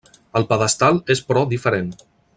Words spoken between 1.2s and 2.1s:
però diferent.